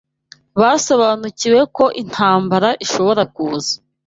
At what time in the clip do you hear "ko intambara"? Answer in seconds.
1.75-2.69